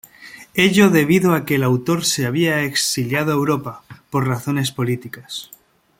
[0.55, 5.51] Ello debido a que el autor se había exiliado a Europa, por razones políticas.